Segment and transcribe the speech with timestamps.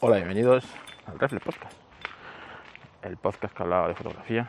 [0.00, 0.64] Hola, bienvenidos
[1.06, 1.76] al Reflex Podcast,
[3.02, 4.48] el podcast que hablaba de fotografía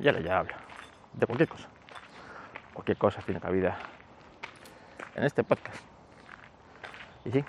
[0.00, 0.56] y ahora ya habla
[1.12, 1.68] de cualquier cosa.
[2.74, 3.78] Cualquier cosa tiene cabida
[5.14, 5.80] en este podcast.
[7.24, 7.44] Y sí,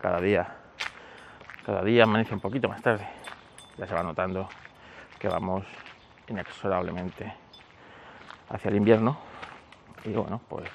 [0.00, 0.54] cada día,
[1.66, 3.08] cada día amanece un poquito más tarde.
[3.76, 4.48] Ya se va notando
[5.18, 5.66] que vamos
[6.28, 7.34] inexorablemente
[8.50, 9.18] hacia el invierno.
[10.04, 10.70] Y bueno, pues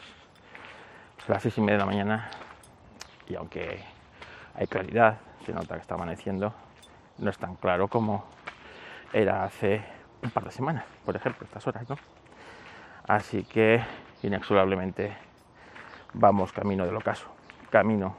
[1.30, 2.30] las seis y media de la mañana
[3.30, 3.82] y aunque
[4.54, 6.54] hay claridad, se nota que está amaneciendo,
[7.20, 8.26] no es tan claro como
[9.14, 9.84] era hace
[10.24, 11.98] un par de semanas, por ejemplo, estas horas, ¿no?
[13.08, 13.82] Así que
[14.24, 15.16] inexorablemente
[16.14, 17.28] vamos camino del ocaso,
[17.70, 18.16] camino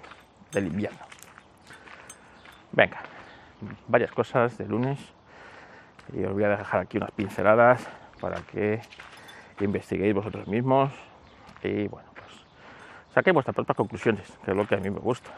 [0.52, 1.00] del invierno.
[2.70, 2.98] Venga,
[3.88, 5.00] varias cosas de lunes
[6.12, 7.84] y os voy a dejar aquí unas pinceladas
[8.20, 8.80] para que
[9.60, 10.92] investiguéis vosotros mismos
[11.62, 12.44] y bueno, pues
[13.12, 15.32] saquéis vuestras propias conclusiones, que es lo que a mí me gusta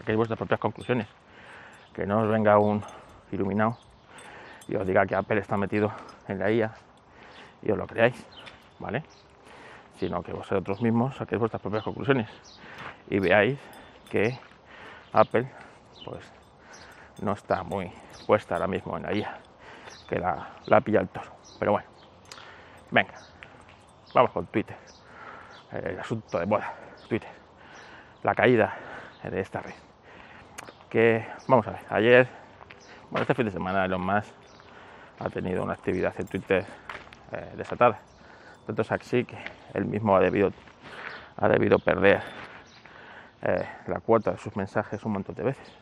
[0.00, 1.06] saquéis vuestras propias conclusiones,
[1.92, 2.82] que no os venga un
[3.32, 3.76] iluminado
[4.66, 5.92] y os diga que Apple está metido
[6.26, 6.72] en la IA
[7.62, 8.26] y os lo creáis,
[8.78, 9.04] ¿vale?
[9.98, 12.30] Sino que vosotros mismos saquéis vuestras propias conclusiones
[13.10, 13.58] y veáis
[14.08, 14.38] que
[15.12, 15.46] Apple
[16.02, 16.32] pues
[17.20, 17.92] no está muy
[18.26, 19.38] puesta ahora mismo en la IA,
[20.08, 21.30] que la, la pilla el toro.
[21.58, 21.88] Pero bueno,
[22.90, 23.20] venga,
[24.14, 24.76] vamos con Twitter.
[25.70, 26.72] El asunto de moda,
[27.06, 27.28] Twitter.
[28.22, 28.74] La caída
[29.22, 29.89] de esta red.
[30.90, 32.28] Que, vamos a ver, ayer,
[33.10, 34.34] bueno, este fin de semana Elon Musk
[35.20, 36.64] ha tenido una actividad en Twitter
[37.30, 38.00] eh, desatada.
[38.66, 39.38] Tanto es así que
[39.74, 40.50] él mismo ha debido,
[41.36, 42.20] ha debido perder
[43.42, 45.72] eh, la cuota de sus mensajes un montón de veces.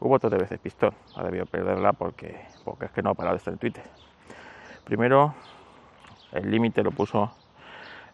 [0.00, 3.38] Hubo otras veces pistón, ha debido perderla porque, porque es que no ha parado de
[3.38, 3.84] estar en Twitter.
[4.84, 5.34] Primero,
[6.32, 7.30] el límite lo puso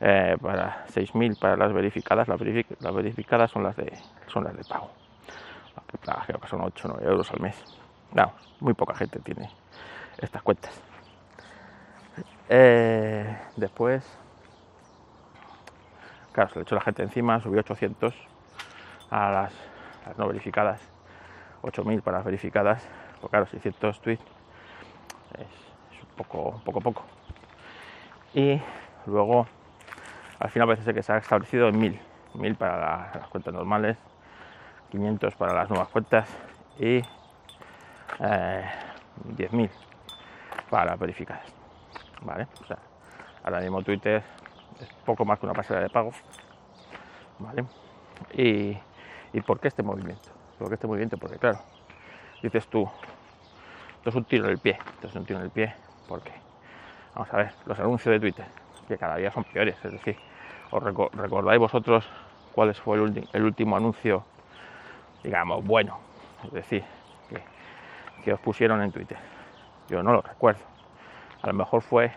[0.00, 2.26] eh, para 6.000 para las verificadas.
[2.26, 3.92] Las, verificadas son las de
[4.26, 5.05] son las de pago.
[6.26, 7.56] Creo que son 8 o 9 euros al mes.
[8.12, 9.50] No, muy poca gente tiene
[10.18, 10.80] estas cuentas.
[12.48, 14.04] Eh, después,
[16.32, 18.14] claro, se le echó la gente encima, subió 800
[19.10, 19.52] a las,
[20.16, 20.80] no verificadas,
[21.62, 22.86] 8.000 para las verificadas.
[23.20, 24.22] Pues claro, 600 tweets
[25.38, 27.04] es, un poco, poco poco.
[28.32, 28.60] Y
[29.06, 29.46] luego
[30.38, 32.00] al final parece que se ha establecido en 1000,
[32.34, 33.96] 1000 para las cuentas normales,
[34.90, 36.28] 500 para las nuevas cuentas
[36.78, 37.00] y
[38.18, 39.70] 10.000 eh,
[40.70, 41.44] para las verificadas.
[42.22, 42.46] ¿Vale?
[42.62, 42.78] O sea,
[43.44, 44.22] ahora mismo Twitter
[44.80, 46.12] es poco más que una pasarela de pago.
[47.38, 47.64] ¿Vale?
[48.32, 48.76] Y,
[49.32, 50.30] ¿Y por qué este movimiento?
[50.58, 51.18] ¿Por qué este movimiento?
[51.18, 51.58] Porque claro,
[52.42, 52.88] dices tú,
[53.98, 55.74] esto es un tiro en el pie, esto es un tiro en el pie,
[56.08, 56.32] porque,
[57.14, 58.46] vamos a ver, los anuncios de Twitter,
[58.88, 59.76] que cada día son peores.
[59.84, 60.16] Es decir,
[60.70, 62.08] ¿os recordáis vosotros
[62.54, 62.96] cuál fue
[63.32, 64.24] el, último anuncio,
[65.22, 65.98] digamos, bueno?
[66.44, 66.84] Es decir,
[68.24, 69.18] que, os pusieron en Twitter.
[69.88, 70.64] Yo no lo recuerdo.
[71.42, 72.12] A lo mejor fue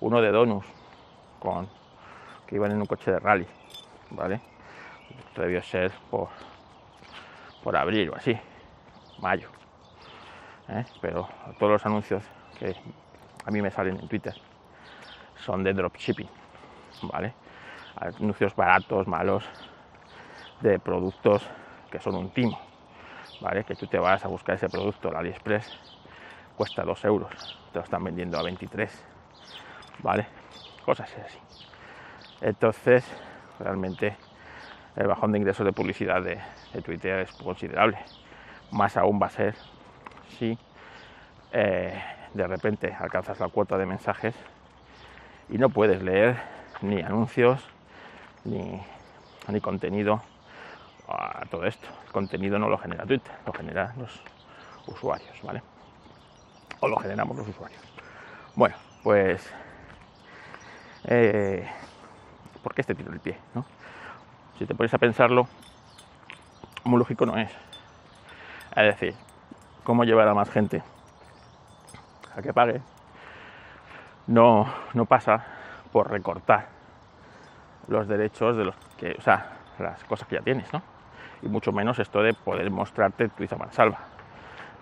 [0.00, 0.66] uno de Donus,
[1.38, 1.68] con,
[2.46, 3.46] que iban en un coche de rally,
[4.10, 4.40] ¿vale?
[5.18, 6.28] Esto debió ser por,
[7.62, 8.38] por abril o así,
[9.20, 9.48] mayo.
[10.68, 10.84] ¿eh?
[11.00, 11.28] Pero
[11.58, 12.22] todos los anuncios
[12.58, 12.76] que
[13.44, 14.34] a mí me salen en Twitter
[15.36, 16.28] son de dropshipping,
[17.02, 17.32] ¿vale?
[17.96, 19.48] Anuncios baratos, malos,
[20.60, 21.48] de productos
[21.90, 22.60] que son un timo,
[23.40, 23.64] ¿vale?
[23.64, 25.70] Que tú te vas a buscar ese producto, el AliExpress,
[26.56, 29.04] cuesta 2 euros, te lo están vendiendo a 23,
[30.00, 30.26] ¿vale?
[30.84, 31.38] Cosas así.
[32.40, 33.04] Entonces,
[33.58, 34.16] realmente
[34.96, 36.40] el bajón de ingresos de publicidad de,
[36.82, 37.98] Twitter es considerable.
[38.70, 39.54] Más aún va a ser
[40.38, 40.58] si
[41.52, 42.00] eh,
[42.34, 44.34] de repente alcanzas la cuota de mensajes
[45.48, 46.36] y no puedes leer
[46.82, 47.64] ni anuncios
[48.44, 48.80] ni,
[49.48, 50.22] ni contenido
[51.08, 51.88] a todo esto.
[52.06, 54.20] El contenido no lo genera Twitter, lo generan los
[54.86, 55.62] usuarios, ¿vale?
[56.80, 57.80] O lo generamos los usuarios.
[58.54, 59.52] Bueno, pues
[61.04, 61.68] eh,
[62.62, 63.38] ¿por qué este tiro el pie?
[64.58, 65.48] Si te pones a pensarlo,
[66.84, 67.50] muy lógico no es.
[68.76, 69.14] Es decir,
[69.84, 70.82] ¿cómo llevar a más gente
[72.36, 72.80] a que pague
[74.26, 75.44] no, no pasa
[75.90, 76.68] por recortar
[77.88, 80.82] los derechos de los que, o sea, las cosas que ya tienes, ¿no?
[81.42, 83.98] Y mucho menos esto de poder mostrarte tu mansalva,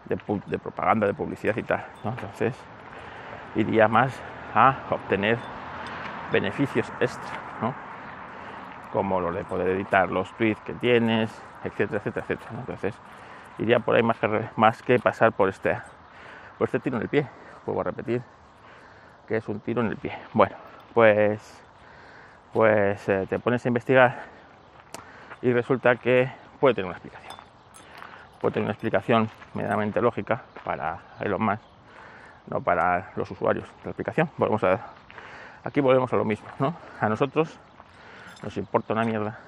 [0.07, 2.11] de, de propaganda, de publicidad y tal, ¿no?
[2.11, 2.55] Entonces,
[3.55, 4.19] iría más
[4.55, 5.39] a obtener
[6.33, 7.31] beneficios extra,
[7.61, 7.75] ¿no?
[8.93, 11.31] Como lo de poder editar los tweets que tienes,
[11.65, 12.51] etcétera, etcétera, etcétera.
[12.61, 12.95] Entonces,
[13.59, 15.79] iría por ahí más que, más que pasar por este,
[16.59, 17.27] por este tiro en el pie,
[17.65, 18.23] vuelvo a repetir,
[19.29, 20.17] que es un tiro en el pie.
[20.33, 20.57] Bueno,
[20.95, 21.63] pues,
[22.53, 24.23] pues eh, te pones a investigar
[25.43, 27.35] y resulta que puede tener una explicación.
[28.41, 31.63] puede tener una explicación medianamente lógica para Elon Musk,
[32.49, 34.31] no para los usuarios de la aplicación.
[34.37, 34.81] Volvemos a,
[35.65, 36.75] aquí volvemos a lo mismo, ¿no?
[37.01, 37.59] A nosotros
[38.43, 39.39] nos importa una mierda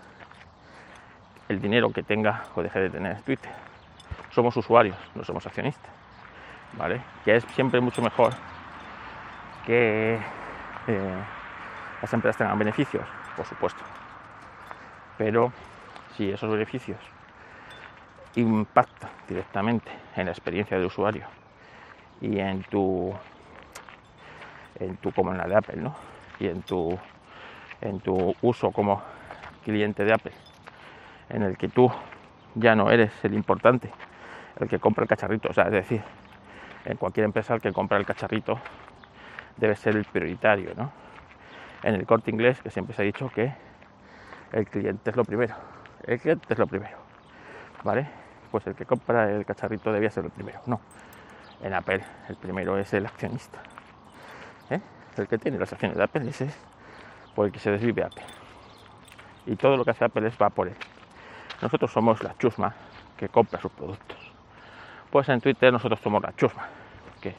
[1.49, 3.51] el dinero que tenga o deje de tener Twitter.
[4.31, 5.91] Somos usuarios, no somos accionistas,
[6.75, 7.01] ¿vale?
[7.25, 8.33] Que es siempre mucho mejor
[9.65, 10.19] que
[10.87, 11.25] eh,
[12.01, 13.05] las empresas tengan beneficios,
[13.37, 13.83] por supuesto.
[15.17, 15.53] Pero
[16.19, 16.99] si esos beneficios
[18.35, 21.25] impactan directamente en la experiencia del usuario
[22.21, 23.15] y en tu
[24.81, 25.95] en tu como en la de Apple, ¿no?
[26.41, 26.99] Y en tu
[27.81, 29.01] en tu uso como
[29.65, 30.33] cliente de Apple,
[31.29, 31.89] en el que tú
[32.57, 33.89] ya no eres el importante,
[34.59, 36.03] el que compra el cacharrito, o sea, es decir,
[36.85, 38.59] en cualquier empresa el que compra el cacharrito
[39.57, 40.91] debe ser el prioritario, ¿no?
[41.85, 43.53] En el corte inglés, que siempre se ha dicho que
[44.51, 45.55] el cliente es lo primero,
[46.09, 46.97] el cliente es lo primero,
[47.85, 48.09] ¿vale?
[48.51, 50.81] Pues el que compra el cacharrito debía ser el primero, no.
[51.63, 53.59] En Apple el primero es el accionista,
[54.71, 54.81] ¿eh?
[55.17, 56.43] el que tiene las acciones de Apple, es
[57.35, 58.25] por el que se desvive Apple.
[59.47, 60.77] Y todo lo que hace Apple es va por él.
[61.61, 62.75] Nosotros somos la chusma
[63.17, 64.17] que compra sus productos.
[65.11, 66.69] Pues en Twitter nosotros somos la chusma
[67.21, 67.35] que,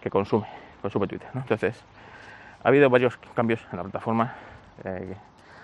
[0.00, 0.46] que consume,
[0.80, 1.28] consume Twitter.
[1.34, 1.82] Entonces,
[2.64, 4.34] ha habido varios cambios en la plataforma
[4.84, 5.16] eh,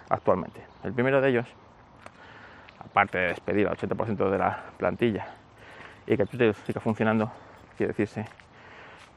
[0.09, 0.63] actualmente.
[0.83, 1.47] El primero de ellos,
[2.81, 5.27] aparte de despedir al 80% de la plantilla
[6.07, 7.31] y que Twitter siga funcionando,
[7.77, 8.25] quiere decirse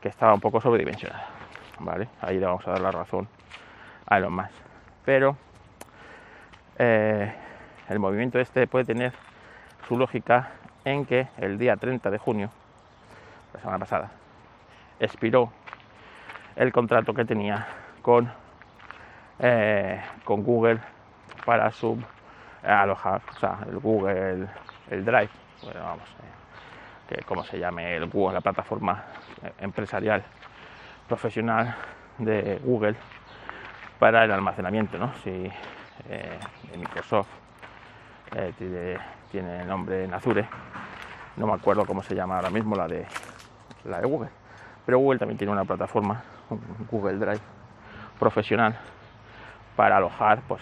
[0.02, 1.28] que estaba un poco sobredimensionada.
[1.80, 2.10] ¿vale?
[2.22, 3.28] Ahí le vamos a dar la razón
[4.06, 4.52] a lo más.
[5.06, 5.38] Pero
[6.78, 7.34] eh,
[7.90, 9.14] el movimiento este puede tener
[9.88, 10.52] su lógica
[10.86, 12.50] en que el día 30 de junio,
[13.54, 14.12] la semana pasada,
[15.00, 15.52] expiró
[16.56, 17.68] el contrato que tenía
[18.02, 18.32] con,
[19.40, 20.80] eh, con Google
[21.46, 21.98] para su
[22.64, 24.48] alojar, o sea, el Google,
[24.90, 25.30] el Drive,
[25.64, 26.10] bueno, vamos,
[27.08, 29.04] que como se llame el Google, la plataforma
[29.60, 30.24] empresarial
[31.08, 31.76] profesional
[32.18, 32.96] de Google
[34.00, 35.14] para el almacenamiento, ¿no?
[35.24, 35.52] Si
[36.10, 36.40] eh,
[36.78, 37.28] Microsoft
[38.36, 38.54] eh,
[39.30, 40.48] tiene, el nombre en Azure,
[41.38, 43.06] no me acuerdo cómo se llama ahora mismo la de
[43.86, 44.30] la de Google,
[44.86, 47.42] pero Google también tiene una plataforma, un Google Drive
[48.20, 48.76] profesional
[49.76, 50.62] para alojar pues,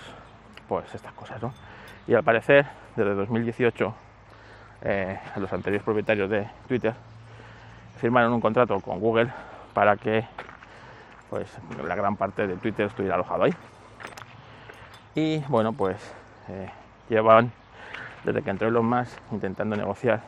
[0.67, 1.53] pues estas cosas, ¿no?
[2.07, 2.65] Y al parecer,
[2.95, 3.93] desde 2018,
[4.81, 6.93] eh, los anteriores propietarios de Twitter
[7.97, 9.29] firmaron un contrato con Google
[9.73, 10.25] para que
[11.29, 11.47] pues
[11.85, 13.53] la gran parte de Twitter estuviera alojado ahí.
[15.15, 15.97] Y bueno, pues
[16.47, 16.69] eh,
[17.09, 17.51] llevan
[18.23, 20.21] desde que entró los más intentando negociar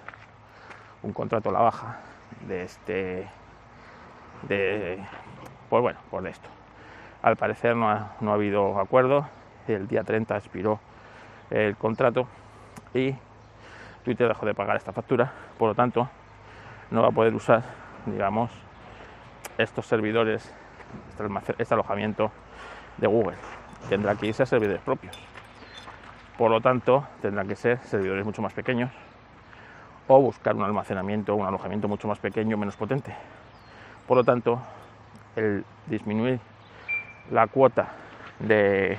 [1.04, 2.00] un contrato a la baja
[2.48, 3.28] de este
[4.44, 5.00] de
[5.70, 6.50] pues bueno por esto
[7.22, 9.28] al parecer no ha, no ha habido acuerdo
[9.68, 10.80] el día 30 expiró
[11.52, 12.28] el contrato
[12.94, 13.16] y
[14.04, 16.10] Twitter dejó de pagar esta factura por lo tanto
[16.90, 17.64] no va a poder usar
[18.06, 18.52] digamos
[19.58, 20.54] estos servidores
[21.12, 22.32] este, este, alojamiento
[22.98, 23.38] de Google.
[23.90, 25.18] Tendrá que irse a servidores propios.
[26.38, 28.92] Por lo tanto, tendrán que ser servidores mucho más pequeños
[30.08, 33.16] o buscar un almacenamiento, un alojamiento mucho más pequeño, menos potente.
[34.08, 34.60] Por lo tanto,
[35.36, 36.40] el disminuir
[37.30, 37.90] la cuota
[38.40, 38.98] de,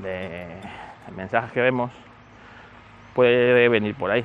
[0.00, 0.46] de
[1.14, 1.90] mensajes que vemos
[3.14, 4.24] puede venir por ahí,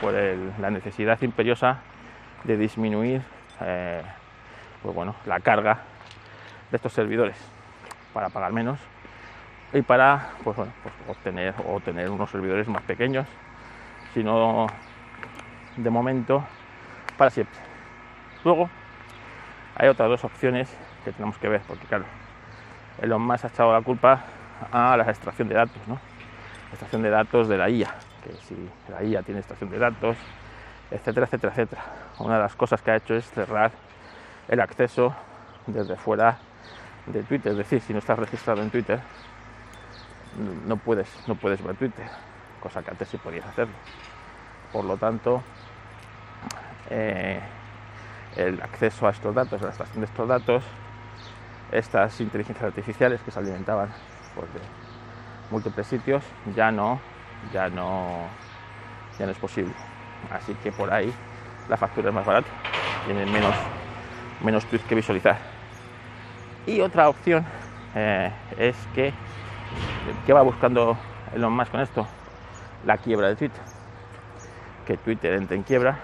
[0.00, 1.78] por la necesidad imperiosa
[2.44, 3.22] de disminuir
[3.60, 4.02] eh,
[4.82, 5.80] pues bueno, la carga
[6.70, 7.36] de estos servidores
[8.12, 8.78] para pagar menos
[9.72, 13.26] y para pues bueno, pues obtener o tener unos servidores más pequeños,
[14.14, 14.66] sino
[15.76, 16.44] de momento
[17.16, 17.58] para siempre.
[18.44, 18.70] Luego
[19.76, 22.04] hay otras dos opciones que tenemos que ver, porque claro,
[23.02, 24.24] Elon Musk ha echado la culpa
[24.70, 25.98] a la extracción de datos, ¿no?
[26.70, 28.56] Extracción de datos de la IA, que si
[28.90, 30.16] la IA tiene extracción de datos,
[30.90, 31.82] etcétera, etcétera, etcétera.
[32.18, 33.70] Una de las cosas que ha hecho es cerrar
[34.48, 35.14] el acceso
[35.66, 36.38] desde fuera
[37.06, 37.52] de Twitter.
[37.52, 39.00] Es decir, si no estás registrado en Twitter,
[40.66, 42.06] no puedes, no puedes ver Twitter,
[42.60, 43.74] cosa que antes sí podías hacerlo.
[44.72, 45.42] Por lo tanto,
[46.90, 47.40] eh,
[48.36, 50.64] el acceso a estos datos, a la extracción de estos datos,
[51.72, 53.88] estas inteligencias artificiales que se alimentaban
[54.38, 54.60] pues, de
[55.50, 56.22] múltiples sitios,
[56.54, 57.00] ya no,
[57.52, 58.28] ya no,
[59.18, 59.74] ya no es posible.
[60.30, 61.12] Así que por ahí
[61.68, 62.50] la factura es más barata,
[63.04, 63.56] tienen menos
[64.40, 65.38] menos tweets que visualizar.
[66.66, 67.44] Y otra opción
[67.96, 69.12] eh, es que,
[70.24, 70.96] ¿qué va buscando
[71.34, 72.06] Elon Musk con esto?
[72.86, 73.60] La quiebra de Twitter.
[74.86, 75.98] Que Twitter entre en quiebra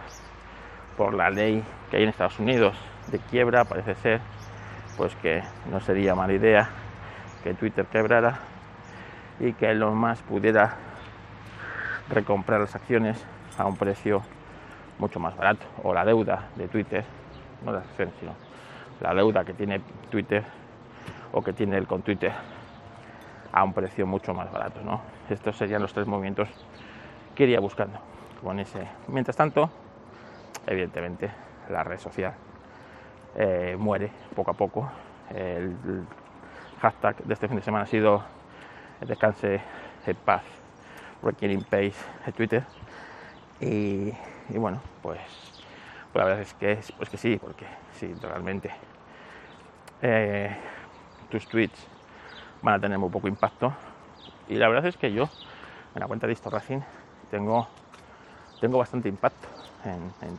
[0.97, 2.77] por la ley que hay en Estados Unidos
[3.13, 4.21] de quiebra, parece ser,
[4.97, 6.71] pues que no sería mala idea
[7.45, 8.39] que Twitter quebrara
[9.39, 10.77] y que Elon Musk pudiera
[12.09, 13.23] recomprar las acciones
[13.59, 14.23] a un precio
[14.99, 15.67] mucho más barato.
[15.83, 17.05] O la deuda de Twitter,
[17.63, 18.33] no las acciones, sino
[19.01, 20.43] la deuda que tiene Twitter
[21.33, 22.33] o que tiene él con Twitter
[23.53, 24.81] a un precio mucho más barato.
[24.83, 25.03] ¿no?
[25.29, 26.49] Estos serían los tres movimientos
[27.35, 27.99] que iría buscando
[28.43, 28.89] con ese.
[29.09, 29.69] Mientras tanto,
[30.67, 31.31] evidentemente,
[31.69, 32.33] la red social
[33.37, 34.91] eh, muere poco a poco.
[36.85, 38.23] Hashtag de este fin de semana ha sido
[39.01, 39.59] descanse
[40.07, 40.43] en paz,
[41.41, 41.95] in pace
[42.27, 42.63] en Twitter.
[43.59, 44.13] Y,
[44.51, 45.19] bueno, pues,
[46.13, 47.65] pues, la verdad es que, pues que sí, porque
[47.95, 48.71] sí, realmente
[50.03, 50.55] eh,
[51.31, 51.87] tus tweets
[52.61, 53.73] van a tener muy poco impacto.
[54.49, 55.31] Y la verdad es que yo,
[55.95, 56.81] en la cuenta de Racing,
[57.31, 57.67] tengo,
[58.61, 59.49] tengo bastante impacto
[59.87, 60.39] en, en.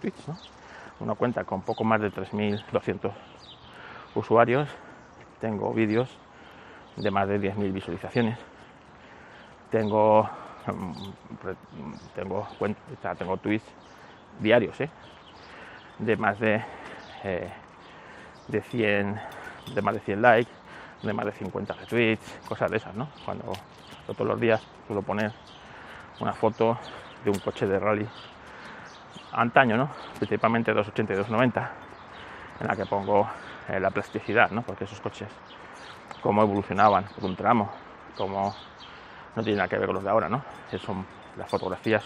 [1.00, 3.12] Una cuenta con poco más de 3.200
[4.14, 4.70] usuarios,
[5.42, 6.20] tengo vídeos
[6.96, 8.38] de más de 10.000 visualizaciones,
[9.70, 10.30] tengo
[12.16, 12.48] tengo
[13.18, 13.66] tengo tweets
[14.40, 14.90] diarios ¿eh?
[16.00, 16.64] de más de
[17.24, 17.52] eh,
[18.48, 19.20] de 100
[19.74, 20.52] de más de 100 likes
[21.04, 23.54] de más de 50 retweets cosas de esas no cuando
[24.08, 25.32] todos los días suelo poner
[26.20, 26.78] una foto
[27.24, 28.08] de un coche de rally
[29.34, 31.72] antaño no principalmente 280 y 290
[32.62, 33.28] en la que pongo
[33.70, 35.30] eh, la plasticidad no porque esos coches
[36.26, 37.70] cómo evolucionaban por un tramo
[38.18, 38.52] cómo
[39.36, 40.42] no tiene nada que ver con los de ahora, ¿no?
[40.80, 41.06] Son,
[41.38, 42.04] las fotografías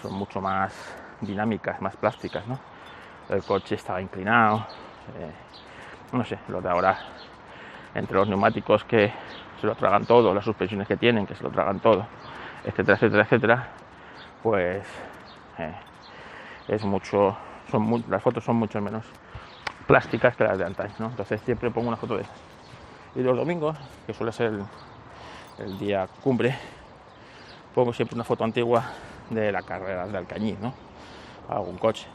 [0.00, 0.72] son mucho más
[1.20, 2.56] dinámicas, más plásticas, ¿no?
[3.28, 4.64] El coche estaba inclinado,
[5.18, 5.32] eh,
[6.12, 6.96] no sé, los de ahora,
[7.96, 9.12] entre los neumáticos que
[9.60, 12.06] se lo tragan todo, las suspensiones que tienen que se lo tragan todo,
[12.62, 13.68] etcétera, etcétera, etcétera,
[14.40, 14.86] pues
[15.58, 15.74] eh,
[16.68, 17.36] es mucho,
[18.08, 19.04] las fotos son mucho menos
[19.88, 21.06] plásticas que las de antaño, ¿no?
[21.06, 22.51] Entonces siempre pongo una foto de esas.
[23.14, 23.76] Y los domingos,
[24.06, 24.52] que suele ser
[25.58, 26.56] el, día cumbre,
[27.74, 28.84] pongo siempre una foto antigua
[29.28, 30.72] de la carrera de Alcañiz, ¿no?
[31.48, 32.06] Algún coche.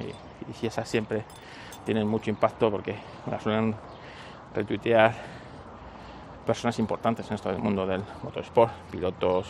[0.00, 1.22] Y, si esas siempre
[1.84, 2.96] tienen mucho impacto porque
[3.30, 3.76] las suelen
[4.52, 5.14] retuitear
[6.44, 9.46] personas importantes en esto del mundo del motorsport, pilotos,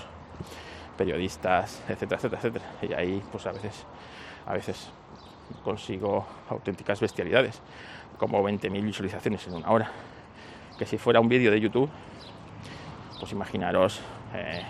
[0.98, 2.64] periodistas, etcétera, etcétera, etcétera.
[2.82, 3.86] Y ahí pues a veces,
[4.46, 4.90] a veces
[5.64, 7.62] consigo auténticas bestialidades,
[8.18, 9.90] como 20.000 visualizaciones en una hora.
[10.82, 11.88] Que si fuera un vídeo de YouTube,
[13.20, 14.00] pues imaginaros,
[14.34, 14.64] eh,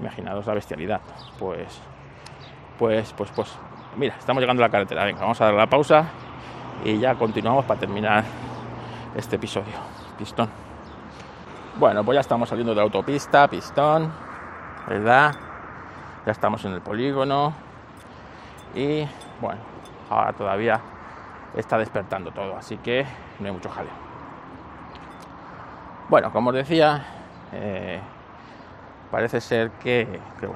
[0.00, 1.00] imaginaros la bestialidad.
[1.38, 1.80] Pues,
[2.76, 3.48] pues, pues, pues,
[3.96, 5.04] mira, estamos llegando a la carretera.
[5.04, 6.06] Venga, vamos a dar la pausa
[6.84, 8.24] y ya continuamos para terminar
[9.14, 9.74] este episodio.
[10.18, 10.48] Pistón.
[11.76, 14.12] Bueno, pues ya estamos saliendo de la autopista, pistón,
[14.88, 15.36] ¿verdad?
[16.26, 17.54] Ya estamos en el polígono
[18.74, 19.06] y
[19.40, 19.60] bueno,
[20.10, 20.80] ahora todavía
[21.54, 23.06] está despertando todo, así que
[23.38, 24.07] no hay mucho jaleo.
[26.08, 27.04] Bueno, como os decía,
[27.52, 28.00] eh,
[29.10, 30.08] parece ser que,
[30.40, 30.52] pues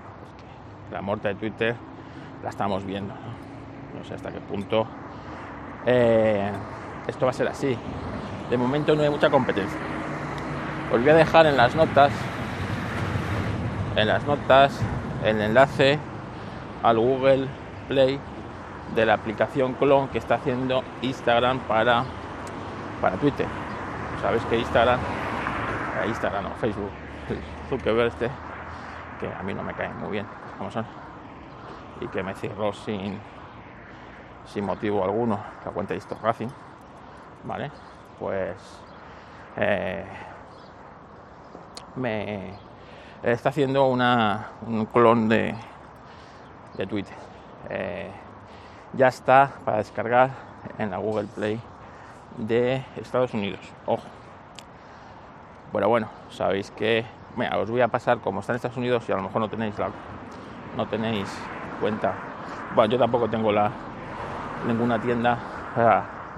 [0.90, 1.76] la muerte de Twitter
[2.42, 3.12] la estamos viendo.
[3.94, 4.87] No, sé hasta qué punto
[5.85, 6.50] eh,
[7.06, 7.76] esto va a ser así.
[8.49, 9.78] De momento no hay mucha competencia.
[10.90, 12.12] Os voy a dejar en las notas,
[13.97, 14.80] en las notas,
[15.23, 15.99] el enlace
[16.82, 17.47] al Google
[17.88, 18.18] Play
[18.94, 22.04] de la aplicación clon que está haciendo Instagram para,
[23.02, 23.47] para Twitter.
[24.23, 24.99] Sabéis que Instagram
[26.06, 26.90] Instagram o Facebook,
[27.68, 28.30] Zuckerberg este,
[29.21, 30.26] que a mí no me caen muy bien,
[30.59, 30.85] como son,
[32.00, 33.18] y que me cerró sin,
[34.47, 36.49] sin motivo alguno la cuenta de Stock Racing,
[37.44, 37.71] ¿vale?
[38.18, 38.80] Pues
[39.56, 40.04] eh,
[41.97, 42.54] me
[43.23, 45.54] está haciendo una, un clon de,
[46.75, 47.14] de Twitter.
[47.68, 48.11] Eh,
[48.94, 50.30] ya está para descargar
[50.78, 51.61] en la Google Play
[52.37, 53.61] de Estados Unidos.
[53.87, 54.02] Ojo,
[55.73, 57.05] bueno, bueno, sabéis que,
[57.59, 59.79] os voy a pasar como está en Estados Unidos y a lo mejor no tenéis
[59.79, 59.88] la,
[60.76, 61.29] no tenéis
[61.81, 62.12] cuenta.
[62.75, 63.71] Bueno, yo tampoco tengo la
[64.67, 65.38] ninguna tienda,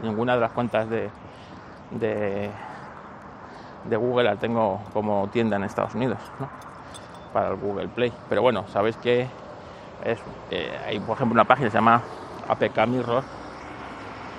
[0.03, 1.11] ninguna de las cuentas de,
[1.91, 2.50] de,
[3.97, 6.49] Google la tengo como tienda en Estados Unidos, ¿no?
[7.33, 8.12] Para el Google Play.
[8.29, 9.26] Pero bueno, sabéis que
[10.05, 12.03] eh, hay, por ejemplo, una página que se llama
[12.49, 13.25] APK Mirror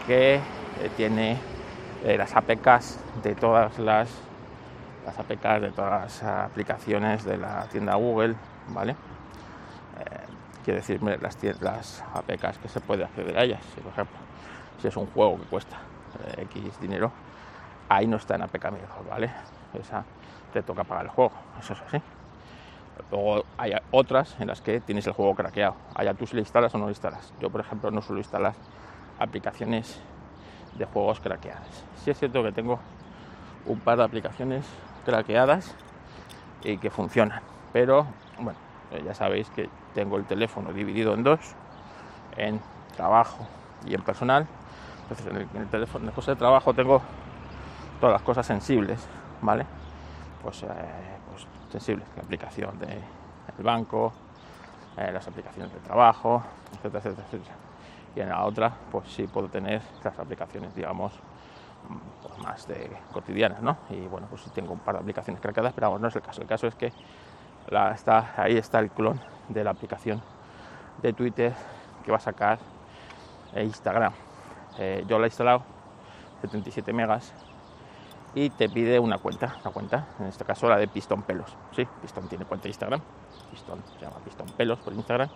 [0.08, 0.42] que eh,
[0.96, 1.38] tiene
[2.04, 4.10] eh, las APKs de todas las
[5.06, 8.36] las APKs de todas las aplicaciones de la tienda Google,
[8.70, 8.92] ¿vale?
[8.92, 8.96] Eh,
[10.64, 13.62] quiere decir las, las APKs que se puede acceder a ellas.
[13.74, 14.18] Si, por ejemplo,
[14.82, 15.78] si es un juego que cuesta
[16.38, 17.12] eh, X dinero,
[17.88, 19.32] ahí no está en APK mejor, ¿vale?
[19.80, 20.04] Esa
[20.54, 22.02] te toca pagar el juego, eso es así.
[23.12, 25.76] Luego hay otras en las que tienes el juego craqueado.
[25.94, 27.34] Allá tú si lo instalas o no lo instalas.
[27.42, 28.54] Yo, por ejemplo, no suelo instalar
[29.20, 30.00] aplicaciones
[30.76, 31.84] de juegos craqueadas.
[32.04, 32.80] Sí es cierto que tengo
[33.66, 34.66] un par de aplicaciones
[35.06, 35.76] craqueadas
[36.64, 37.42] y que funcionan.
[37.72, 38.08] Pero
[38.40, 38.60] bueno,
[38.92, 41.40] eh, ya sabéis que tengo el teléfono dividido en dos,
[42.36, 42.60] en
[42.96, 43.48] trabajo
[43.86, 44.48] y en personal.
[45.04, 47.02] Entonces en el, teléfono, en el de trabajo tengo
[48.00, 49.08] todas las cosas sensibles,
[49.42, 49.66] ¿vale?
[50.42, 50.68] Pues, eh,
[51.30, 54.12] pues sensibles, la aplicación del banco,
[54.98, 56.44] eh, las aplicaciones de trabajo,
[56.74, 57.56] etcétera, etcétera, etcétera.
[58.16, 61.14] Y en la otra, pues sí puedo tener las aplicaciones, digamos,
[62.42, 63.78] más de cotidianas, ¿no?
[63.90, 66.42] Y bueno, pues tengo un par de aplicaciones craqueadas, pero vamos, no es el caso.
[66.42, 66.92] El caso es que
[68.38, 70.22] ahí está el clon de la aplicación
[71.02, 71.54] de Twitter
[72.04, 72.60] que va a sacar
[73.56, 74.14] Instagram.
[74.78, 75.64] Eh, yo la he instalado,
[76.42, 77.34] 77 megas,
[78.34, 81.56] y te pide una cuenta, una cuenta, en este caso la de Pistón Pelos.
[81.72, 83.02] Sí, Pistón tiene cuenta de Instagram,
[83.50, 85.30] Pistón se llama Pistón Pelos por Instagram,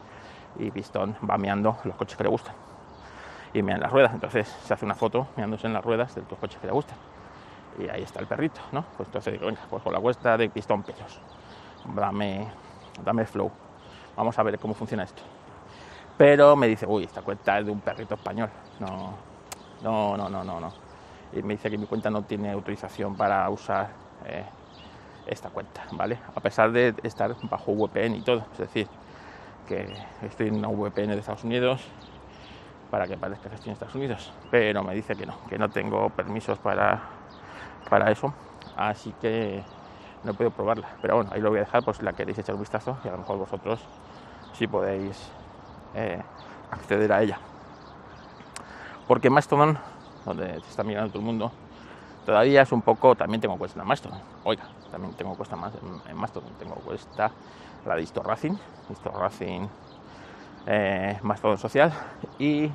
[0.58, 2.69] y Pistón va meando los coches que le gustan.
[3.54, 6.38] Y mean las ruedas, entonces se hace una foto meándose en las ruedas de tus
[6.38, 6.98] coches que le gustan.
[7.80, 8.84] Y ahí está el perrito, ¿no?
[8.98, 11.20] Pues entonces digo, venga, pues con la cuesta de Pistón Pelos,
[11.96, 12.48] dame,
[13.04, 13.52] dame flow.
[14.16, 15.24] Vamos a ver cómo funciona esto.
[16.18, 18.50] Pero me dice, uy, esta cuenta es de un perrito español.
[18.80, 19.14] No,
[19.82, 20.74] no, no, no, no, no.
[21.32, 23.90] Y me dice que mi cuenta no tiene autorización para usar
[24.26, 24.44] eh,
[25.26, 26.20] esta cuenta, ¿vale?
[26.36, 28.46] A pesar de estar bajo VPN y todo.
[28.54, 28.88] Es decir,
[29.68, 29.88] que
[30.24, 31.82] estoy en una VPN de Estados Unidos
[32.90, 34.32] para que parezca que estoy en Estados Unidos.
[34.52, 37.02] Pero me dice que no, que no tengo permisos para,
[37.90, 38.34] para eso.
[38.76, 39.64] Así que
[40.24, 40.88] no puedo probarla.
[41.02, 43.12] Pero bueno, ahí lo voy a dejar si la queréis echar un vistazo y a
[43.12, 43.80] lo mejor vosotros
[44.54, 45.32] sí podéis
[45.94, 46.22] eh,
[46.72, 47.40] acceder a ella.
[49.08, 49.78] Porque Mastodon,
[50.26, 51.52] donde se está mirando todo el mundo,
[52.26, 54.20] todavía es un poco, también tengo cuesta en Mastodon.
[54.44, 55.74] Oiga, también tengo cuesta más
[56.08, 56.54] en, Mastodon.
[56.60, 57.32] Tengo cuesta
[57.86, 59.68] la de Racing
[60.68, 61.92] eh, Mastodon Social
[62.38, 62.70] y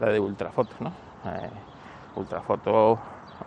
[0.00, 0.90] la de Ultrafoto, ¿no?
[1.26, 1.50] Eh,
[2.16, 2.98] Ultrafoto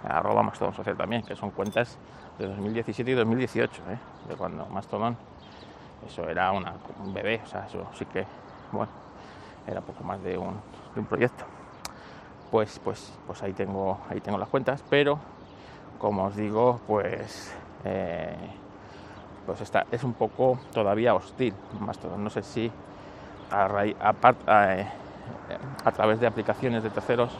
[0.03, 1.97] arroba Mastodon Social también, que son cuentas
[2.37, 3.97] de 2017 y 2018, ¿eh?
[4.29, 5.17] de cuando Mastodon
[6.07, 8.25] eso era un bebé, o sea, eso sí que,
[8.71, 8.91] bueno,
[9.67, 10.61] era poco más de un,
[11.09, 11.45] proyecto.
[12.51, 15.19] Pues, pues, pues ahí tengo, ahí tengo las cuentas, pero
[15.97, 18.35] como os digo, pues, eh,
[19.45, 21.53] pues está, es un poco todavía hostil.
[21.79, 22.71] Mastodon, no sé si
[23.51, 23.95] eh,
[25.83, 27.31] a, través de aplicaciones de terceros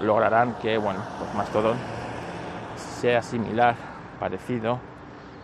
[0.00, 1.76] lograrán que, bueno, pues Mastodon
[2.76, 3.76] sea similar,
[4.18, 4.78] parecido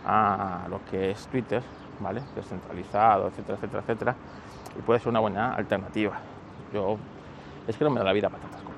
[0.05, 1.63] a lo que es Twitter,
[1.99, 2.21] ¿vale?
[2.35, 4.15] Descentralizado, etcétera, etcétera, etcétera
[4.77, 6.19] y puede ser una buena alternativa.
[6.73, 6.97] Yo
[7.67, 8.29] es que no me da la vida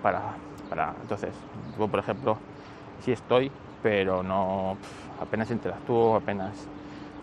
[0.01, 0.35] para
[0.69, 1.33] para, entonces
[1.77, 2.37] yo por ejemplo
[3.01, 4.77] sí estoy, pero no
[5.21, 6.67] apenas interactúo, apenas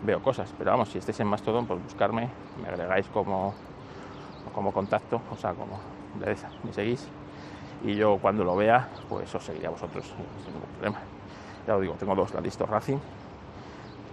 [0.03, 0.53] veo cosas.
[0.57, 2.29] Pero vamos, si estáis en Mastodon, pues buscarme,
[2.61, 3.53] me agregáis como,
[4.53, 5.79] como contacto, o sea, como
[6.63, 7.07] me seguís.
[7.83, 10.99] Y yo cuando lo vea, pues os seguiré a vosotros, sin ningún problema.
[11.67, 12.97] Ya os digo, tengo dos, la de Racing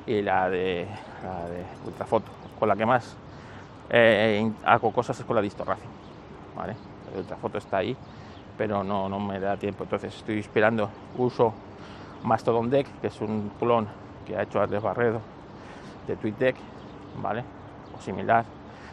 [0.07, 0.87] y la de,
[1.23, 3.17] la de Ultrafoto, con la que más
[3.91, 5.91] eh, hago cosas con la distorración.
[6.57, 6.75] ¿vale?
[7.29, 7.97] La foto está ahí,
[8.57, 9.85] pero no, no me da tiempo.
[9.85, 11.53] Entonces estoy esperando, uso
[12.25, 13.87] Mastodon Deck, que es un clon
[14.27, 15.21] que ha hecho Andrés Barredo
[16.09, 16.57] de TweetDeck,
[17.23, 17.45] ¿vale?
[17.97, 18.45] O similar.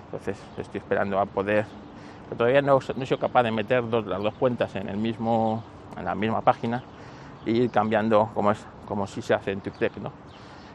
[0.05, 1.65] Entonces estoy esperando a poder.
[2.25, 5.63] Pero todavía no, no he sido capaz de meter las dos cuentas en el mismo,
[5.97, 6.83] en la misma página
[7.45, 10.11] y ir cambiando como es, como si se hace en TweetDeck, ¿no?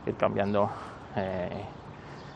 [0.06, 0.70] Ir cambiando
[1.16, 1.64] eh,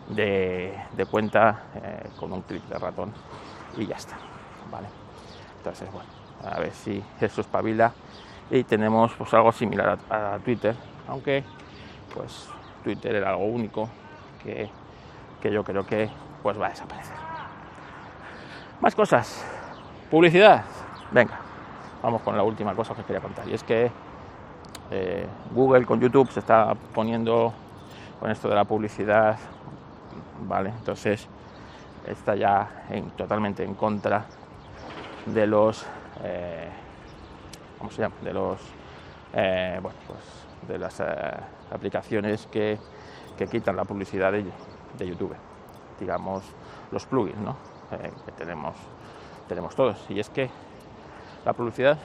[0.08, 3.12] de, cuenta eh, con un clic de ratón
[3.76, 4.16] y ya está.
[4.70, 4.88] ¿vale?
[5.58, 6.08] Entonces, bueno,
[6.44, 7.92] a ver si eso espabila
[8.50, 10.74] y tenemos pues algo similar a, Twitter,
[11.08, 11.42] aunque
[12.12, 12.48] pues
[12.84, 13.88] Twitter era algo único
[14.42, 14.68] que,
[15.40, 16.08] que, yo creo que
[16.42, 17.16] pues va a desaparecer.
[18.80, 19.44] Más cosas.
[20.10, 20.62] Publicidad.
[21.10, 21.40] Venga,
[22.02, 23.48] vamos con la última cosa que quería contar.
[23.48, 23.90] Y es que
[24.90, 27.52] eh, Google con YouTube se está poniendo
[28.20, 29.36] con esto de la publicidad
[30.46, 30.70] ¿vale?
[30.70, 31.26] Entonces
[32.06, 34.26] está ya totalmente en contra
[35.26, 35.86] de los,
[36.22, 36.68] eh,
[37.78, 38.14] ¿cómo se llama?
[38.22, 38.60] De los,
[39.32, 40.20] eh, bueno, pues
[40.68, 41.04] de las eh,
[41.70, 42.78] aplicaciones que,
[43.50, 44.44] quitan la publicidad de,
[44.98, 45.34] YouTube,
[45.98, 46.44] digamos
[46.92, 47.56] los plugins, ¿no?
[48.24, 48.74] que tenemos,
[49.48, 49.98] tenemos todos.
[50.08, 50.48] Y es que
[51.44, 51.98] la publicidad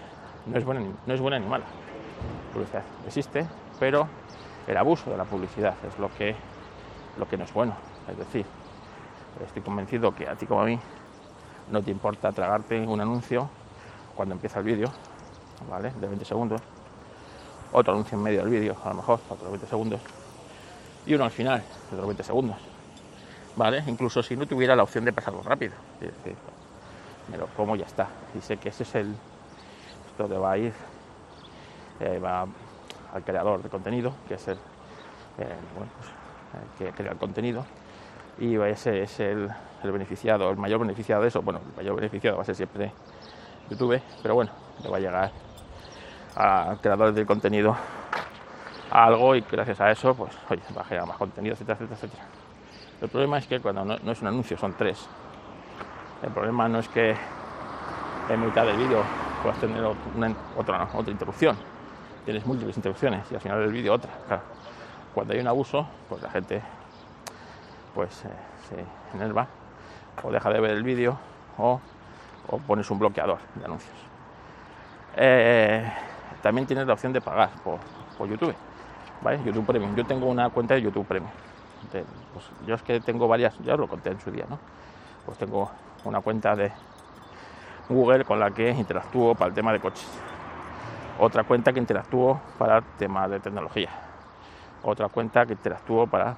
[0.46, 1.66] no es buena, no es buena ni mala.
[1.66, 3.46] La publicidad existe,
[3.80, 4.08] pero
[4.68, 6.36] el abuso de la publicidad es lo que,
[7.18, 7.74] lo que no es bueno.
[8.10, 8.46] Es decir,
[9.46, 10.80] estoy convencido que a ti como a mí
[11.72, 13.50] no te importa tragarte un anuncio
[14.16, 14.92] cuando empieza el vídeo,
[15.70, 15.92] ¿vale?
[15.92, 16.62] De 20 segundos.
[17.72, 20.02] Otro anuncio en medio del vídeo, a lo mejor, otros 20 segundos.
[21.06, 22.58] Y uno al final, otros 20 segundos.
[23.56, 23.84] ¿Vale?
[23.88, 25.74] Incluso si no tuviera la opción de pasarlo rápido.
[26.02, 26.36] Es decir,
[27.30, 28.08] me lo como y ya está.
[28.38, 29.16] Y sé que ese es el.
[30.12, 30.74] Esto te va a ir.
[32.00, 32.48] Eh, va
[33.14, 37.66] al creador de contenido, que es el, eh, bueno, pues, que crea el contenido
[38.40, 39.52] y ese es el
[39.84, 41.42] beneficiado, el mayor beneficiado de eso.
[41.42, 42.92] Bueno, el mayor beneficiado va a ser siempre
[43.70, 44.52] YouTube, pero bueno,
[44.82, 45.32] le va a llegar
[46.36, 47.76] a creadores del contenido
[48.92, 52.24] algo y gracias a eso, pues, oye, va a generar más contenido, etcétera, etcétera, etcétera.
[53.02, 55.08] El problema es que cuando no, es un anuncio, son tres.
[56.22, 57.16] El problema no es que
[58.30, 59.04] en mitad del vídeo
[59.42, 59.84] puedas tener
[60.16, 61.58] una, otra, otra interrupción.
[62.26, 64.12] Tienes múltiples interrupciones y al final del vídeo otra.
[64.28, 64.42] Claro.
[65.14, 66.62] Cuando hay un abuso, pues la gente
[67.96, 68.30] pues eh,
[68.68, 69.48] se enerva
[70.22, 71.18] o deja de ver el vídeo
[71.58, 71.80] o,
[72.50, 73.98] o pones un bloqueador de anuncios.
[75.16, 75.90] Eh,
[76.42, 77.80] también tienes la opción de pagar por,
[78.28, 78.56] YouTube.
[79.46, 79.96] YouTube Premium.
[79.96, 81.32] Yo tengo una cuenta de YouTube Premium.
[82.34, 84.60] Pues yo es que tengo varias, ya os lo conté en su día, ¿no?
[85.26, 85.70] Pues tengo
[86.04, 86.72] una cuenta de
[87.90, 90.08] Google con la que interactúo para el tema de coches.
[91.20, 93.90] Otra cuenta que interactúo para temas de tecnología.
[94.84, 96.36] Otra cuenta que interactúo para,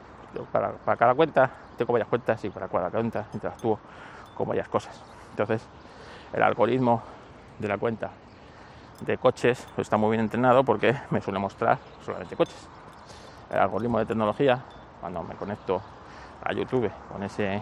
[0.51, 3.79] para, para cada cuenta, tengo varias cuentas y para cada cuenta interactúo
[4.35, 4.99] con varias cosas.
[5.31, 5.67] Entonces,
[6.33, 7.03] el algoritmo
[7.59, 8.11] de la cuenta
[9.01, 12.67] de coches pues está muy bien entrenado porque me suele mostrar solamente coches.
[13.51, 14.63] El algoritmo de tecnología,
[14.99, 15.81] cuando me conecto
[16.43, 17.61] a YouTube con ese,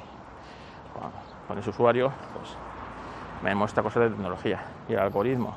[1.47, 2.49] con ese usuario, pues
[3.41, 4.60] me muestra cosas de tecnología.
[4.88, 5.56] Y el algoritmo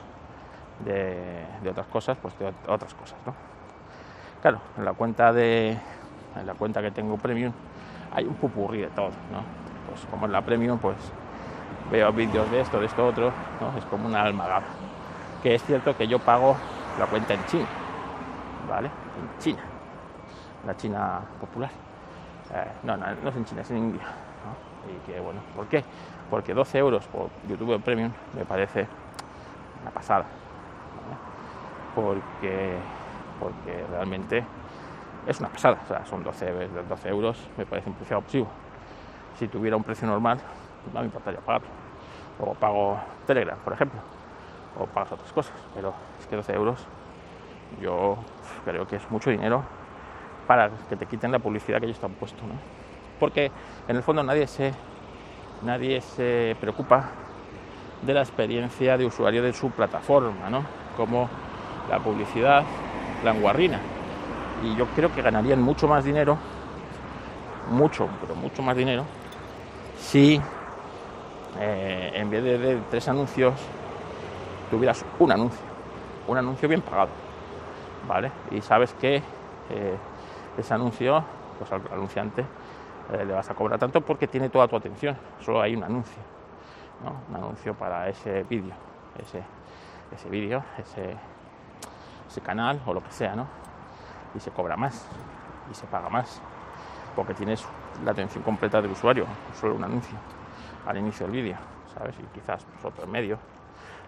[0.84, 3.18] de, de otras cosas, pues de otras cosas.
[3.26, 3.34] ¿no?
[4.40, 5.78] Claro, en la cuenta de
[6.34, 7.52] en la cuenta que tengo premium
[8.14, 9.42] hay un pupurrí de todo, ¿no?
[9.88, 10.96] Pues como en la premium, pues
[11.90, 13.76] veo vídeos de esto, de esto, otro, ¿no?
[13.76, 14.66] Es como una almagama
[15.42, 16.56] que es cierto que yo pago
[16.98, 17.66] la cuenta en China,
[18.68, 18.88] ¿vale?
[18.88, 19.62] En China,
[20.66, 21.70] la China popular.
[22.54, 24.02] Eh, no, no, no es en China, es en India.
[24.88, 25.84] Y que bueno, ¿por qué?
[26.30, 28.86] Porque 12 euros por YouTube Premium me parece
[29.82, 30.24] una pasada.
[31.94, 32.76] Porque,
[33.38, 34.44] porque realmente
[35.26, 35.78] es una pasada.
[35.84, 38.48] O sea, son 12, 12 euros, me parece un precio abusivo.
[39.38, 40.38] Si tuviera un precio normal,
[40.92, 41.68] no me importaría pagarlo.
[42.40, 44.00] O pago Telegram, por ejemplo
[44.78, 45.54] o pagas otras cosas.
[45.74, 46.86] Pero es que 12 euros
[47.80, 48.16] yo
[48.64, 49.62] creo que es mucho dinero
[50.46, 52.42] para que te quiten la publicidad que ellos te han puesto.
[52.42, 52.54] ¿no?
[53.18, 53.50] Porque
[53.88, 54.72] en el fondo nadie se,
[55.62, 57.10] nadie se preocupa
[58.02, 60.64] de la experiencia de usuario de su plataforma, ¿no?
[60.96, 61.28] como
[61.88, 62.64] la publicidad
[63.24, 63.80] la enguarrina.
[64.62, 66.36] Y yo creo que ganarían mucho más dinero,
[67.70, 69.04] mucho, pero mucho más dinero,
[69.98, 70.40] si
[71.60, 73.54] eh, en vez de tres anuncios
[74.72, 75.60] tuvieras un anuncio,
[76.26, 77.10] un anuncio bien pagado,
[78.08, 78.32] ¿vale?
[78.50, 79.16] Y sabes que
[79.68, 79.96] eh,
[80.56, 81.22] ese anuncio,
[81.58, 82.40] pues al anunciante
[83.12, 86.22] eh, le vas a cobrar tanto porque tiene toda tu atención, solo hay un anuncio,
[87.04, 87.16] ¿no?
[87.28, 88.72] Un anuncio para ese vídeo,
[89.18, 89.42] ese,
[90.10, 91.18] ese vídeo, ese,
[92.42, 93.46] canal o lo que sea, ¿no?
[94.34, 95.06] Y se cobra más
[95.70, 96.40] y se paga más
[97.14, 97.62] porque tienes
[98.06, 99.26] la atención completa del usuario,
[99.60, 100.16] solo un anuncio
[100.86, 101.56] al inicio del vídeo,
[101.94, 102.16] ¿sabes?
[102.18, 103.38] Y quizás pues, otro medio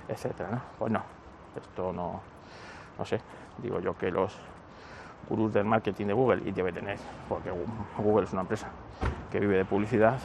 [0.09, 0.61] etcétera, ¿no?
[0.79, 1.03] Pues no,
[1.57, 2.21] esto no,
[2.99, 3.21] no sé,
[3.59, 4.37] digo yo que los
[5.29, 7.51] gurús del marketing de Google, y debe tener, porque
[7.99, 8.69] Google es una empresa
[9.31, 10.19] que vive de publicidad,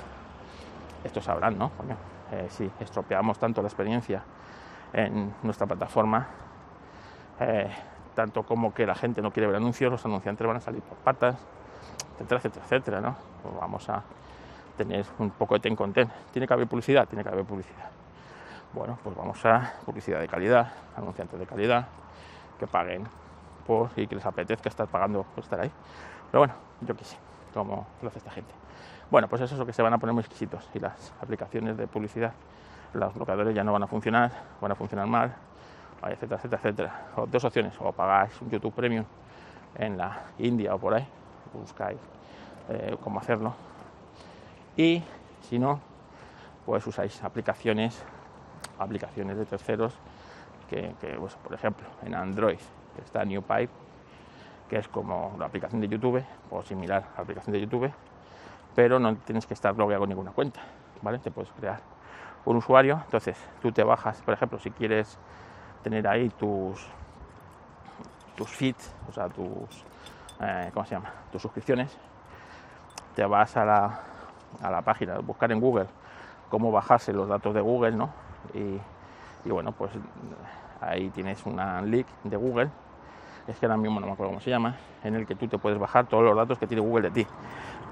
[1.03, 1.71] esto sabrán, ¿no?
[2.31, 4.21] Eh, si estropeamos tanto la experiencia
[4.93, 6.27] en nuestra plataforma,
[7.39, 7.69] eh,
[8.13, 10.97] tanto como que la gente no quiere ver anuncios, los anunciantes van a salir por
[10.97, 11.37] patas,
[12.15, 13.15] etcétera, etcétera, etcétera, ¿no?
[13.41, 14.03] Pues vamos a
[14.75, 16.09] tener un poco de ten con ten.
[16.31, 17.07] ¿Tiene que haber publicidad?
[17.07, 17.98] Tiene que haber publicidad
[18.73, 21.87] bueno, pues vamos a publicidad de calidad, anunciantes de calidad,
[22.59, 23.07] que paguen
[23.65, 25.71] por y que les apetezca estar pagando por estar ahí.
[26.31, 27.17] Pero bueno, yo qué sé,
[27.53, 28.53] cómo lo hace esta gente.
[29.09, 31.77] Bueno, pues eso es lo que se van a poner muy exquisitos y las aplicaciones
[31.77, 32.33] de publicidad,
[32.93, 35.33] los bloqueadores ya no van a funcionar, van a funcionar mal,
[36.03, 37.01] etcétera, etcétera, etcétera.
[37.15, 39.05] O dos opciones, o pagáis un YouTube Premium
[39.75, 41.07] en la India o por ahí,
[41.53, 41.99] buscáis
[42.69, 43.53] eh, cómo hacerlo.
[44.77, 45.03] Y
[45.41, 45.79] si no,
[46.65, 48.03] pues usáis aplicaciones
[48.77, 49.93] aplicaciones de terceros
[50.69, 52.59] que, pues, por ejemplo, en Android
[53.03, 53.69] está NewPipe,
[54.69, 57.91] que es como la aplicación de YouTube o similar a la aplicación de YouTube,
[58.75, 60.61] pero no tienes que estar logueado con ninguna cuenta,
[61.01, 61.17] ¿vale?
[61.19, 61.79] Te puedes crear
[62.45, 65.17] un usuario, entonces tú te bajas, por ejemplo, si quieres
[65.83, 66.85] tener ahí tus
[68.35, 69.83] tus feeds, o sea, tus
[70.39, 71.11] eh, ¿cómo se llama?
[71.31, 71.97] tus suscripciones,
[73.15, 73.99] te vas a la,
[74.61, 75.87] a la página, buscar en Google
[76.49, 78.09] cómo bajarse los datos de Google, ¿no?
[78.53, 79.91] Y, bueno, pues
[80.81, 82.69] ahí tienes una link de Google,
[83.47, 85.57] es que ahora mismo no me acuerdo cómo se llama, en el que tú te
[85.57, 87.27] puedes bajar todos los datos que tiene Google de ti.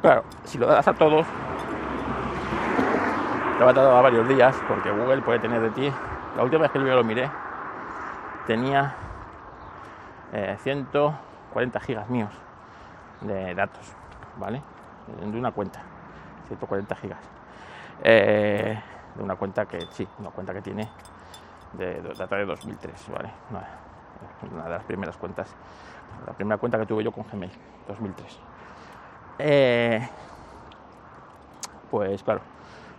[0.02, 1.26] Claro, si lo das a todos,
[3.58, 5.92] te va a tardar varios días, porque Google puede tener de ti,
[6.36, 7.30] la última vez que yo lo miré,
[8.46, 8.96] tenía
[10.34, 12.32] eh, 140 gigas míos
[13.22, 13.94] de datos,
[14.38, 14.62] ¿vale?
[15.08, 15.82] De una cuenta.
[16.48, 17.20] 140 gigas.
[18.04, 18.80] Eh,
[19.18, 20.88] de una cuenta que sí, una cuenta que tiene
[21.74, 23.32] de, de de 2003, ¿vale?
[24.52, 25.54] Una, de las primeras cuentas,
[26.26, 27.52] la primera cuenta que tuve yo con Gmail,
[27.88, 28.40] 2003.
[29.40, 30.10] Eh,
[31.90, 32.42] pues claro,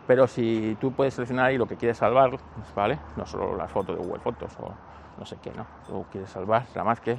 [0.07, 2.31] pero si tú puedes seleccionar ahí lo que quieres salvar,
[2.74, 2.98] ¿vale?
[3.16, 4.72] No solo las fotos de Google Fotos o
[5.18, 5.66] no sé qué, ¿no?
[5.87, 7.18] Tú quieres salvar, nada más que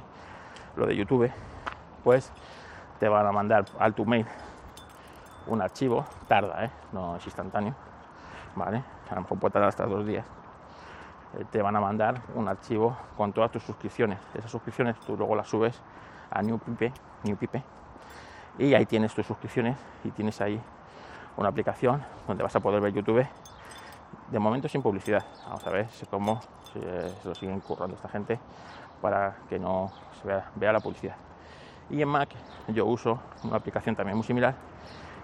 [0.76, 1.30] lo de YouTube,
[2.04, 2.32] pues
[2.98, 4.26] te van a mandar al tu mail
[5.46, 6.70] un archivo, tarda, ¿eh?
[6.92, 7.74] no es instantáneo,
[8.54, 8.82] ¿vale?
[9.10, 10.24] A lo mejor puede tardar hasta dos días.
[11.38, 14.18] Eh, te van a mandar un archivo con todas tus suscripciones.
[14.34, 15.80] Esas suscripciones tú luego las subes
[16.30, 16.92] a NewPipe,
[17.24, 17.62] NewPipe
[18.58, 20.60] y ahí tienes tus suscripciones y tienes ahí
[21.36, 23.26] una aplicación donde vas a poder ver YouTube
[24.30, 25.24] de momento sin publicidad.
[25.46, 26.40] Vamos a ver cómo
[26.72, 28.38] se, lo siguen currando esta gente
[29.00, 31.16] para que no se vea, la publicidad.
[31.88, 32.30] Y en Mac
[32.68, 34.54] yo uso una aplicación también muy similar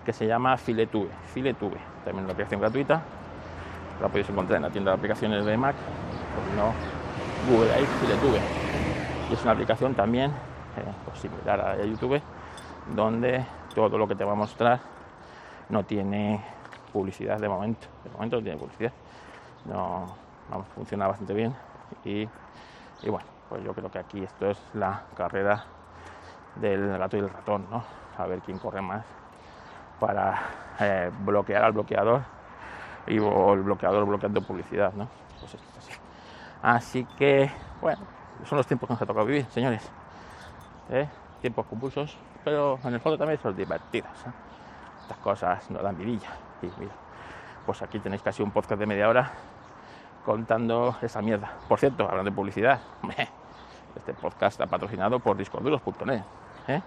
[0.06, 1.10] que se llama FileTube.
[1.34, 3.02] FileTube, también una aplicación gratuita.
[4.00, 5.74] La podéis encontrar en la tienda de aplicaciones de Mac,
[6.56, 6.72] no,
[7.50, 8.38] Google ahí, FileTube.
[9.28, 12.22] Y es una aplicación también eh, pues similar a YouTube,
[12.94, 14.78] donde todo lo que te va a mostrar
[15.70, 16.40] no tiene
[16.92, 17.88] publicidad de momento.
[18.04, 18.92] De momento no tiene publicidad.
[19.64, 20.06] No,
[20.76, 21.52] funciona bastante bien.
[22.04, 22.26] Y,
[23.02, 25.64] bueno, pues yo creo que aquí esto es la carrera
[26.54, 27.82] del gato y el ratón, ¿no?
[28.16, 29.04] A ver quién corre más
[30.00, 30.40] para
[30.80, 32.22] eh, bloquear al bloqueador
[33.06, 35.08] y el bloqueador bloqueando publicidad, ¿no?
[35.40, 35.92] Pues esto es así.
[36.62, 38.02] Así que, bueno,
[38.44, 39.88] son los tiempos que nos ha tocado vivir, señores.
[40.90, 41.08] ¿Eh?
[41.40, 44.12] Tiempos compulsos, pero en el fondo también son divertidos.
[44.26, 44.46] ¿eh?
[45.06, 46.28] estas cosas no dan vidilla.
[46.62, 46.92] Y mira,
[47.64, 49.30] pues aquí tenéis casi un podcast de media hora
[50.24, 51.52] contando esa mierda.
[51.68, 52.80] Por cierto, hablando de publicidad,
[53.96, 56.22] este podcast está patrocinado por discoduros.net.
[56.66, 56.82] ¿eh?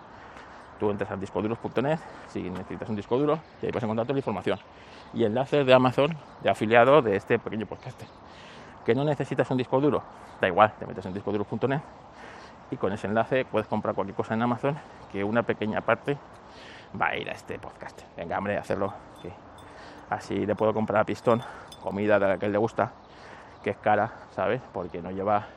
[0.79, 4.19] Tú entras a discoduros.net si necesitas un disco duro y ahí puedes encontrar toda la
[4.19, 4.59] información.
[5.13, 8.01] Y enlaces de Amazon de afiliado de este pequeño podcast.
[8.85, 10.01] Que no necesitas un disco duro,
[10.39, 11.81] da igual, te metes en discoduros.net
[12.71, 14.77] y con ese enlace puedes comprar cualquier cosa en Amazon
[15.11, 16.17] que una pequeña parte
[16.99, 18.01] va a ir a este podcast.
[18.15, 18.93] Venga, hombre, hacerlo.
[19.21, 19.31] Que
[20.09, 21.41] así le puedo comprar a Pistón
[21.81, 22.91] comida de la que él le gusta,
[23.63, 24.61] que es cara, ¿sabes?
[24.73, 25.47] Porque no lleva,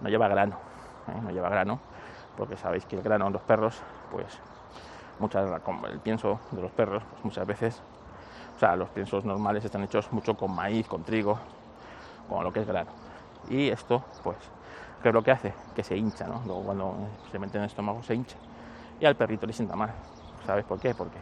[0.00, 0.56] no lleva grano,
[1.08, 1.20] ¿eh?
[1.22, 1.78] no lleva grano,
[2.36, 4.40] porque sabéis que el grano en los perros, pues
[5.20, 5.48] muchas,
[5.90, 7.80] el pienso de los perros, pues muchas veces,
[8.56, 11.38] o sea, los piensos normales están hechos mucho con maíz, con trigo,
[12.28, 12.90] con lo que es grano.
[13.48, 14.36] Y esto, pues,
[15.02, 15.54] ¿qué es lo que hace?
[15.74, 16.42] Que se hincha, ¿no?
[16.46, 16.94] Luego cuando
[17.30, 18.36] se mete en el estómago se hincha.
[18.98, 19.92] Y al perrito le sienta mal.
[20.46, 20.94] ¿Sabes por qué?
[20.94, 21.18] Porque,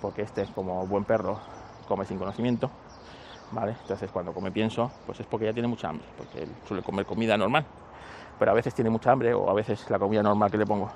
[0.00, 1.38] porque este, como buen perro,
[1.86, 2.70] come sin conocimiento,
[3.52, 3.76] ¿vale?
[3.82, 7.36] Entonces cuando come pienso, pues es porque ya tiene mucha hambre, porque suele comer comida
[7.36, 7.64] normal,
[8.38, 10.90] pero a veces tiene mucha hambre o a veces la comida normal que le pongo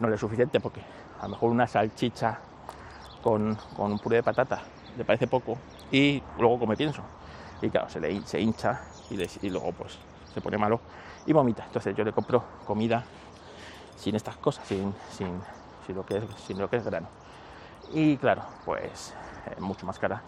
[0.00, 0.80] no le es suficiente porque
[1.20, 2.38] a lo mejor una salchicha
[3.22, 4.62] con, un puré de patata
[4.96, 5.56] le parece poco
[5.90, 7.02] y luego come pienso.
[7.62, 9.98] Y claro, se le se hincha y, luego pues
[10.32, 10.80] se pone malo
[11.26, 11.64] y vomita.
[11.64, 13.04] Entonces yo le compro comida
[13.96, 15.40] sin estas cosas, sin, sin,
[15.86, 17.08] sin lo que es, lo que es grano.
[17.92, 19.14] Y claro, pues
[19.46, 20.22] eh, mucho más cara.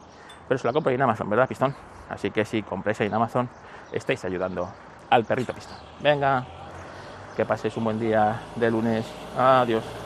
[0.49, 1.75] Pero se la compro en Amazon, ¿verdad, Pistón?
[2.09, 3.49] Así que si compréis en Amazon,
[3.93, 4.69] estáis ayudando
[5.11, 5.77] al perrito Pistón.
[6.01, 6.47] Venga,
[7.37, 9.07] que paséis un buen día de lunes.
[9.37, 10.06] Adiós.